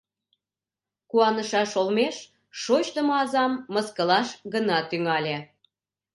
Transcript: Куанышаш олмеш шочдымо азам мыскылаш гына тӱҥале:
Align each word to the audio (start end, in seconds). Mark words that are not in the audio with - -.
Куанышаш 1.09 1.71
олмеш 1.81 2.15
шочдымо 2.61 3.13
азам 3.23 3.51
мыскылаш 3.73 4.27
гына 4.53 4.77
тӱҥале: 4.89 5.37